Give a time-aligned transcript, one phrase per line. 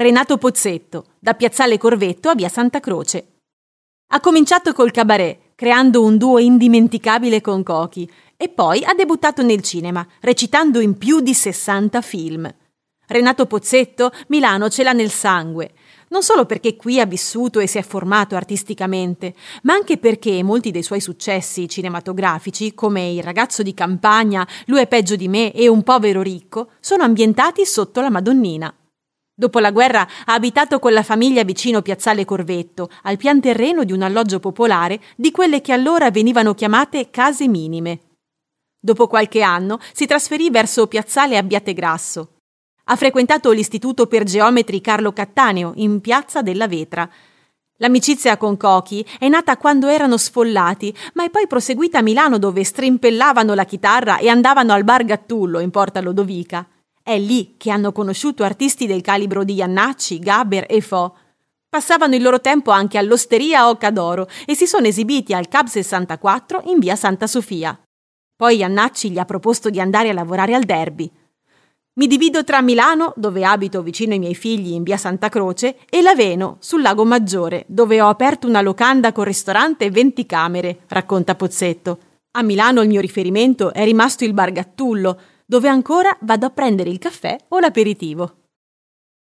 [0.00, 3.32] Renato Pozzetto, da Piazzale Corvetto a Via Santa Croce.
[4.12, 9.60] Ha cominciato col cabaret, creando un duo indimenticabile con Cochi, e poi ha debuttato nel
[9.60, 12.50] cinema, recitando in più di 60 film.
[13.08, 15.72] Renato Pozzetto Milano ce l'ha nel sangue,
[16.08, 20.70] non solo perché qui ha vissuto e si è formato artisticamente, ma anche perché molti
[20.70, 25.68] dei suoi successi cinematografici, come Il ragazzo di campagna, Lui è peggio di me e
[25.68, 28.74] Un povero ricco, sono ambientati sotto la Madonnina.
[29.40, 33.92] Dopo la guerra ha abitato con la famiglia vicino Piazzale Corvetto, al pian terreno di
[33.92, 38.00] un alloggio popolare di quelle che allora venivano chiamate case minime.
[38.78, 42.34] Dopo qualche anno si trasferì verso Piazzale Abbiategrasso.
[42.84, 47.08] Ha frequentato l'istituto per geometri Carlo Cattaneo in Piazza della Vetra.
[47.78, 52.62] L'amicizia con Cochi è nata quando erano sfollati, ma è poi proseguita a Milano dove
[52.62, 56.68] strimpellavano la chitarra e andavano al bar Gattullo in Porta Lodovica.
[57.02, 61.16] È lì che hanno conosciuto artisti del calibro di Iannacci, Gaber e Fo.
[61.68, 66.78] Passavano il loro tempo anche all'Osteria Occadoro e si sono esibiti al Cab 64 in
[66.78, 67.78] via Santa Sofia.
[68.36, 71.10] Poi Iannacci gli ha proposto di andare a lavorare al Derby.
[71.92, 76.02] Mi divido tra Milano, dove abito vicino ai miei figli in via Santa Croce, e
[76.02, 81.34] Laveno, sul Lago Maggiore, dove ho aperto una locanda con ristorante e 20 camere, racconta
[81.34, 81.98] Pozzetto.
[82.32, 86.90] A Milano il mio riferimento è rimasto il Bar Gattullo, dove ancora vado a prendere
[86.90, 88.49] il caffè o l'aperitivo.